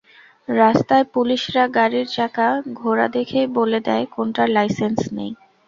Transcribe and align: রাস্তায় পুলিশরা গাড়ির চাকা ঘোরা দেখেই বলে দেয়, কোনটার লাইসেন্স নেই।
রাস্তায় 0.55 1.05
পুলিশরা 1.13 1.63
গাড়ির 1.77 2.07
চাকা 2.09 2.47
ঘোরা 2.79 3.07
দেখেই 3.09 3.47
বলে 3.57 3.79
দেয়, 3.87 4.05
কোনটার 4.15 4.47
লাইসেন্স 4.49 4.99
নেই। 5.17 5.31